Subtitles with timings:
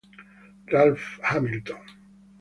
[0.71, 1.85] Ralph Hamilton